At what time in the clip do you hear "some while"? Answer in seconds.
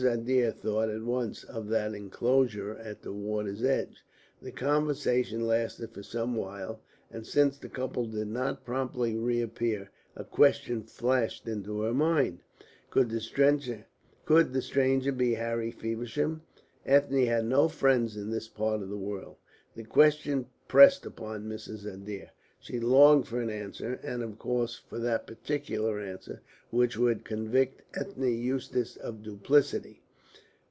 6.01-6.81